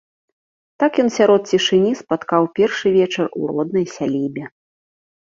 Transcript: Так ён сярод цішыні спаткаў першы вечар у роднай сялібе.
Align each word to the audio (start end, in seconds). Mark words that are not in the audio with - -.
Так 0.83 0.91
ён 1.01 1.09
сярод 1.17 1.41
цішыні 1.51 1.91
спаткаў 1.99 2.47
першы 2.59 2.87
вечар 2.95 3.25
у 3.41 3.51
роднай 3.51 3.85
сялібе. 3.97 4.43